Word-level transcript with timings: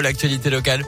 l'actualité 0.00 0.50
locale. 0.50 0.84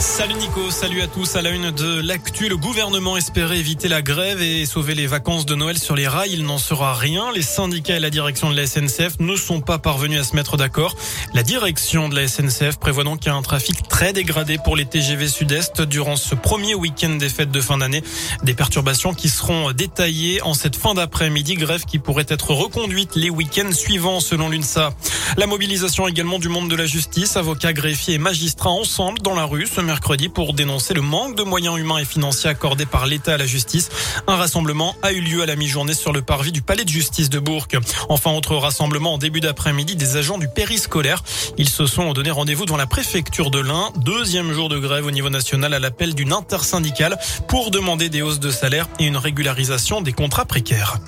Salut 0.00 0.32
Nico, 0.32 0.70
salut 0.70 1.02
à 1.02 1.06
tous. 1.08 1.36
À 1.36 1.42
la 1.42 1.50
une 1.50 1.70
de 1.72 2.00
l'actu, 2.00 2.48
le 2.48 2.56
gouvernement 2.56 3.18
espérait 3.18 3.58
éviter 3.58 3.86
la 3.86 4.00
grève 4.00 4.40
et 4.40 4.64
sauver 4.64 4.94
les 4.94 5.06
vacances 5.06 5.44
de 5.44 5.54
Noël 5.54 5.78
sur 5.78 5.94
les 5.94 6.08
rails. 6.08 6.32
Il 6.32 6.44
n'en 6.44 6.56
sera 6.56 6.94
rien. 6.94 7.30
Les 7.34 7.42
syndicats 7.42 7.96
et 7.96 8.00
la 8.00 8.08
direction 8.08 8.50
de 8.50 8.56
la 8.56 8.66
SNCF 8.66 9.20
ne 9.20 9.36
sont 9.36 9.60
pas 9.60 9.78
parvenus 9.78 10.18
à 10.18 10.24
se 10.24 10.34
mettre 10.34 10.56
d'accord. 10.56 10.96
La 11.34 11.42
direction 11.42 12.08
de 12.08 12.16
la 12.16 12.26
SNCF 12.26 12.78
prévoit 12.78 13.04
donc 13.04 13.26
un 13.26 13.42
trafic 13.42 13.88
très 13.88 14.14
dégradé 14.14 14.56
pour 14.64 14.74
les 14.74 14.86
TGV 14.86 15.28
Sud-Est 15.28 15.82
durant 15.82 16.16
ce 16.16 16.34
premier 16.34 16.74
week-end 16.74 17.16
des 17.16 17.28
fêtes 17.28 17.50
de 17.50 17.60
fin 17.60 17.76
d'année. 17.76 18.02
Des 18.42 18.54
perturbations 18.54 19.12
qui 19.12 19.28
seront 19.28 19.70
détaillées 19.72 20.40
en 20.40 20.54
cette 20.54 20.76
fin 20.76 20.94
d'après-midi. 20.94 21.56
Grève 21.56 21.84
qui 21.84 21.98
pourrait 21.98 22.26
être 22.26 22.52
reconduite 22.52 23.16
les 23.16 23.28
week-ends 23.28 23.72
suivants 23.72 24.20
selon 24.20 24.48
l'UNSA. 24.48 24.94
La 25.36 25.46
mobilisation 25.46 26.08
également 26.08 26.38
du 26.38 26.48
monde 26.48 26.70
de 26.70 26.76
la 26.76 26.86
justice, 26.86 27.36
avocats, 27.36 27.74
greffiers 27.74 28.14
et 28.14 28.18
magistrats 28.18 28.70
ensemble 28.70 29.20
dans 29.20 29.34
la 29.34 29.44
rue 29.44 29.66
mercredi 29.90 30.28
pour 30.28 30.52
dénoncer 30.52 30.94
le 30.94 31.00
manque 31.00 31.34
de 31.34 31.42
moyens 31.42 31.76
humains 31.76 31.98
et 31.98 32.04
financiers 32.04 32.48
accordés 32.48 32.86
par 32.86 33.06
l'État 33.06 33.34
à 33.34 33.36
la 33.36 33.44
justice. 33.44 33.88
Un 34.28 34.36
rassemblement 34.36 34.94
a 35.02 35.10
eu 35.10 35.20
lieu 35.20 35.42
à 35.42 35.46
la 35.46 35.56
mi-journée 35.56 35.94
sur 35.94 36.12
le 36.12 36.22
parvis 36.22 36.52
du 36.52 36.62
palais 36.62 36.84
de 36.84 36.88
justice 36.88 37.28
de 37.28 37.40
Bourg. 37.40 37.66
Enfin, 38.08 38.30
autre 38.30 38.54
rassemblement 38.54 39.14
en 39.14 39.18
début 39.18 39.40
d'après-midi 39.40 39.96
des 39.96 40.16
agents 40.16 40.38
du 40.38 40.46
périscolaire. 40.46 41.24
Ils 41.58 41.68
se 41.68 41.86
sont 41.86 42.12
donné 42.12 42.30
rendez-vous 42.30 42.66
devant 42.66 42.76
la 42.76 42.86
préfecture 42.86 43.50
de 43.50 43.58
l'Ain. 43.58 43.90
Deuxième 43.96 44.52
jour 44.52 44.68
de 44.68 44.78
grève 44.78 45.06
au 45.06 45.10
niveau 45.10 45.28
national 45.28 45.74
à 45.74 45.80
l'appel 45.80 46.14
d'une 46.14 46.32
intersyndicale 46.32 47.18
pour 47.48 47.72
demander 47.72 48.08
des 48.08 48.22
hausses 48.22 48.38
de 48.38 48.52
salaire 48.52 48.86
et 49.00 49.06
une 49.06 49.16
régularisation 49.16 50.02
des 50.02 50.12
contrats 50.12 50.44
précaires. 50.44 50.98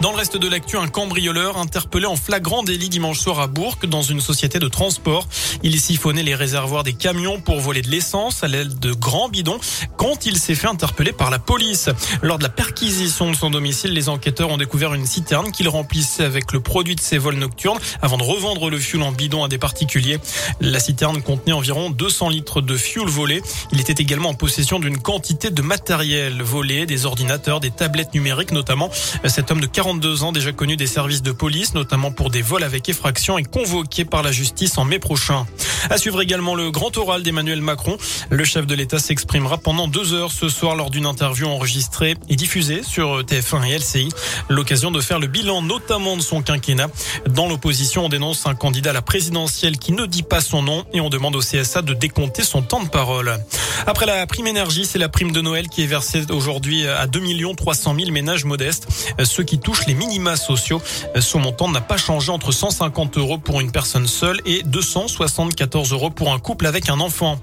Dans 0.00 0.12
le 0.12 0.16
reste 0.16 0.38
de 0.38 0.48
l'actu, 0.48 0.78
un 0.78 0.88
cambrioleur 0.88 1.58
interpellé 1.58 2.06
en 2.06 2.16
flagrant 2.16 2.62
délit 2.62 2.88
dimanche 2.88 3.18
soir 3.18 3.38
à 3.38 3.46
Bourg 3.46 3.76
dans 3.86 4.00
une 4.00 4.22
société 4.22 4.58
de 4.58 4.66
transport. 4.66 5.28
Il 5.62 5.78
siphonnait 5.78 6.22
les 6.22 6.34
réservoirs 6.34 6.84
des 6.84 6.94
camions 6.94 7.38
pour 7.38 7.60
voler 7.60 7.82
de 7.82 7.90
l'essence 7.90 8.42
à 8.42 8.48
l'aide 8.48 8.78
de 8.78 8.94
grands 8.94 9.28
bidons 9.28 9.60
quand 9.98 10.24
il 10.24 10.38
s'est 10.38 10.54
fait 10.54 10.68
interpeller 10.68 11.12
par 11.12 11.30
la 11.30 11.38
police. 11.38 11.90
Lors 12.22 12.38
de 12.38 12.44
la 12.44 12.48
perquisition 12.48 13.30
de 13.30 13.36
son 13.36 13.50
domicile, 13.50 13.92
les 13.92 14.08
enquêteurs 14.08 14.48
ont 14.48 14.56
découvert 14.56 14.94
une 14.94 15.04
citerne 15.04 15.52
qu'il 15.52 15.68
remplissait 15.68 16.24
avec 16.24 16.52
le 16.52 16.60
produit 16.60 16.96
de 16.96 17.00
ses 17.00 17.18
vols 17.18 17.36
nocturnes 17.36 17.78
avant 18.00 18.16
de 18.16 18.22
revendre 18.22 18.70
le 18.70 18.78
fuel 18.78 19.02
en 19.02 19.12
bidon 19.12 19.44
à 19.44 19.48
des 19.48 19.58
particuliers. 19.58 20.18
La 20.62 20.80
citerne 20.80 21.20
contenait 21.20 21.52
environ 21.52 21.90
200 21.90 22.30
litres 22.30 22.62
de 22.62 22.74
fuel 22.74 23.06
volé. 23.06 23.42
Il 23.70 23.80
était 23.80 24.02
également 24.02 24.30
en 24.30 24.34
possession 24.34 24.78
d'une 24.78 24.96
quantité 24.96 25.50
de 25.50 25.60
matériel 25.60 26.40
volé, 26.40 26.86
des 26.86 27.04
ordinateurs, 27.04 27.60
des 27.60 27.70
tablettes 27.70 28.14
numériques 28.14 28.52
notamment. 28.52 28.90
Cet 29.26 29.50
homme 29.50 29.60
de 29.60 29.66
40 29.66 29.89
42 29.90 30.22
ans, 30.22 30.30
déjà 30.30 30.52
connu 30.52 30.76
des 30.76 30.86
services 30.86 31.20
de 31.20 31.32
police, 31.32 31.74
notamment 31.74 32.12
pour 32.12 32.30
des 32.30 32.42
vols 32.42 32.62
avec 32.62 32.88
effraction, 32.88 33.38
et 33.38 33.42
convoqué 33.42 34.04
par 34.04 34.22
la 34.22 34.30
justice 34.30 34.78
en 34.78 34.84
mai 34.84 35.00
prochain. 35.00 35.46
À 35.88 35.98
suivre 35.98 36.20
également 36.20 36.54
le 36.54 36.70
grand 36.70 36.96
oral 36.96 37.24
d'Emmanuel 37.24 37.60
Macron. 37.60 37.96
Le 38.28 38.44
chef 38.44 38.66
de 38.66 38.74
l'État 38.76 39.00
s'exprimera 39.00 39.58
pendant 39.58 39.88
deux 39.88 40.12
heures 40.12 40.30
ce 40.30 40.48
soir 40.48 40.76
lors 40.76 40.90
d'une 40.90 41.06
interview 41.06 41.48
enregistrée 41.48 42.16
et 42.28 42.36
diffusée 42.36 42.82
sur 42.84 43.22
TF1 43.22 43.64
et 43.66 43.78
LCI. 43.78 44.08
L'occasion 44.48 44.92
de 44.92 45.00
faire 45.00 45.18
le 45.18 45.26
bilan 45.26 45.62
notamment 45.62 46.16
de 46.16 46.22
son 46.22 46.42
quinquennat. 46.42 46.88
Dans 47.28 47.48
l'opposition, 47.48 48.04
on 48.04 48.08
dénonce 48.08 48.46
un 48.46 48.54
candidat 48.54 48.90
à 48.90 48.92
la 48.92 49.02
présidentielle 49.02 49.78
qui 49.78 49.90
ne 49.90 50.06
dit 50.06 50.22
pas 50.22 50.40
son 50.40 50.62
nom 50.62 50.84
et 50.92 51.00
on 51.00 51.08
demande 51.08 51.34
au 51.34 51.40
CSA 51.40 51.82
de 51.82 51.94
décompter 51.94 52.44
son 52.44 52.62
temps 52.62 52.82
de 52.82 52.88
parole. 52.88 53.38
Après 53.86 54.06
la 54.06 54.26
prime 54.26 54.46
énergie, 54.46 54.84
c'est 54.84 54.98
la 54.98 55.08
prime 55.08 55.32
de 55.32 55.40
Noël 55.40 55.68
qui 55.68 55.82
est 55.82 55.86
versée 55.86 56.30
aujourd'hui 56.30 56.86
à 56.86 57.06
2 57.06 57.20
300 57.56 57.94
000 57.98 58.10
ménages 58.12 58.44
modestes. 58.44 58.86
Ceux 59.24 59.42
qui 59.42 59.58
touchent 59.58 59.79
les 59.86 59.94
minima 59.94 60.36
sociaux. 60.36 60.80
Son 61.20 61.40
montant 61.40 61.68
n'a 61.68 61.80
pas 61.80 61.96
changé 61.96 62.30
entre 62.30 62.52
150 62.52 63.18
euros 63.18 63.38
pour 63.38 63.60
une 63.60 63.70
personne 63.70 64.06
seule 64.06 64.40
et 64.44 64.62
274 64.62 65.92
euros 65.92 66.10
pour 66.10 66.32
un 66.32 66.38
couple 66.38 66.66
avec 66.66 66.88
un 66.88 67.00
enfant. 67.00 67.38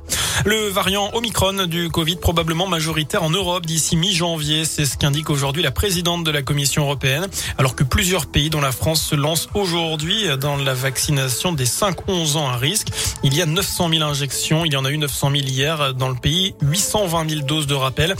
Le 0.45 0.69
variant 0.69 1.09
Omicron 1.13 1.65
du 1.65 1.89
Covid 1.89 2.17
probablement 2.17 2.67
majoritaire 2.67 3.23
en 3.23 3.29
Europe 3.29 3.65
d'ici 3.65 3.95
mi-janvier, 3.95 4.65
c'est 4.65 4.85
ce 4.85 4.97
qu'indique 4.97 5.29
aujourd'hui 5.29 5.63
la 5.63 5.71
présidente 5.71 6.23
de 6.23 6.31
la 6.31 6.41
Commission 6.41 6.83
européenne, 6.83 7.27
alors 7.57 7.75
que 7.75 7.83
plusieurs 7.83 8.27
pays 8.27 8.49
dont 8.49 8.61
la 8.61 8.71
France 8.71 9.01
se 9.01 9.15
lancent 9.15 9.49
aujourd'hui 9.53 10.25
dans 10.39 10.55
la 10.55 10.73
vaccination 10.73 11.51
des 11.51 11.65
5-11 11.65 12.37
ans 12.37 12.47
à 12.47 12.55
risque. 12.55 12.87
Il 13.23 13.35
y 13.35 13.41
a 13.41 13.45
900 13.45 13.89
000 13.89 14.03
injections, 14.03 14.63
il 14.63 14.73
y 14.73 14.77
en 14.77 14.85
a 14.85 14.91
eu 14.91 14.97
900 14.97 15.31
000 15.31 15.43
hier 15.43 15.93
dans 15.93 16.09
le 16.09 16.15
pays, 16.15 16.53
820 16.61 17.29
000 17.29 17.41
doses 17.41 17.67
de 17.67 17.75
rappel, 17.75 18.15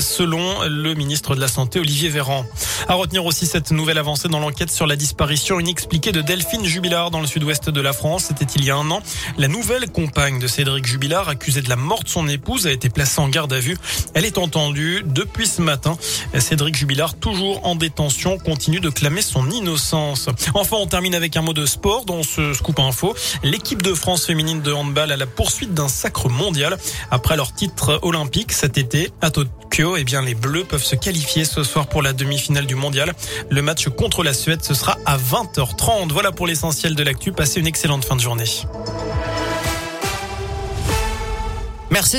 selon 0.00 0.62
le 0.64 0.94
ministre 0.94 1.34
de 1.34 1.40
la 1.40 1.48
Santé 1.48 1.78
Olivier 1.78 2.08
Véran. 2.08 2.44
À 2.88 2.94
retenir 2.94 3.24
aussi 3.24 3.46
cette 3.46 3.70
nouvelle 3.70 3.98
avancée 3.98 4.28
dans 4.28 4.40
l'enquête 4.40 4.70
sur 4.70 4.86
la 4.86 4.96
disparition 4.96 5.60
inexpliquée 5.60 6.12
de 6.12 6.20
Delphine 6.20 6.64
Jubilard 6.64 7.10
dans 7.10 7.20
le 7.20 7.26
sud-ouest 7.26 7.70
de 7.70 7.80
la 7.80 7.92
France. 7.92 8.24
C'était 8.28 8.46
il 8.56 8.64
y 8.64 8.70
a 8.70 8.76
un 8.76 8.90
an. 8.90 9.02
La 9.38 9.48
nouvelle 9.48 9.88
compagne 9.90 10.38
de 10.38 10.46
Cédric 10.46 10.86
Jubilard 10.86 11.28
accusée 11.28 11.59
de 11.62 11.68
la 11.68 11.76
mort 11.76 12.02
de 12.02 12.08
son 12.08 12.28
épouse 12.28 12.66
a 12.66 12.72
été 12.72 12.88
placée 12.88 13.20
en 13.20 13.28
garde 13.28 13.52
à 13.52 13.60
vue. 13.60 13.76
Elle 14.14 14.24
est 14.24 14.38
entendue 14.38 15.02
depuis 15.04 15.46
ce 15.46 15.62
matin. 15.62 15.96
Cédric 16.38 16.74
Jubilard, 16.74 17.14
toujours 17.14 17.66
en 17.66 17.74
détention, 17.74 18.38
continue 18.38 18.80
de 18.80 18.90
clamer 18.90 19.22
son 19.22 19.50
innocence. 19.50 20.28
Enfin, 20.54 20.76
on 20.80 20.86
termine 20.86 21.14
avec 21.14 21.36
un 21.36 21.42
mot 21.42 21.52
de 21.52 21.66
sport 21.66 22.04
dans 22.04 22.22
ce 22.22 22.52
scoop 22.54 22.78
info. 22.78 23.14
L'équipe 23.42 23.82
de 23.82 23.94
France 23.94 24.26
féminine 24.26 24.62
de 24.62 24.72
handball 24.72 25.12
à 25.12 25.16
la 25.16 25.26
poursuite 25.26 25.74
d'un 25.74 25.88
sacre 25.88 26.28
mondial. 26.28 26.76
Après 27.10 27.36
leur 27.36 27.52
titre 27.52 27.98
olympique 28.02 28.52
cet 28.52 28.78
été 28.78 29.10
à 29.20 29.30
Tokyo, 29.30 29.96
eh 29.96 30.04
bien, 30.04 30.22
les 30.22 30.34
Bleus 30.34 30.64
peuvent 30.64 30.82
se 30.82 30.96
qualifier 30.96 31.44
ce 31.44 31.62
soir 31.62 31.86
pour 31.86 32.02
la 32.02 32.12
demi-finale 32.12 32.66
du 32.66 32.74
mondial. 32.74 33.12
Le 33.50 33.62
match 33.62 33.88
contre 33.88 34.22
la 34.22 34.32
Suède, 34.32 34.62
ce 34.62 34.74
sera 34.74 34.96
à 35.06 35.16
20h30. 35.16 36.10
Voilà 36.10 36.32
pour 36.32 36.46
l'essentiel 36.46 36.94
de 36.94 37.02
l'actu. 37.02 37.32
Passez 37.32 37.60
une 37.60 37.66
excellente 37.66 38.04
fin 38.04 38.16
de 38.16 38.20
journée. 38.20 38.44
Merci. 41.90 42.18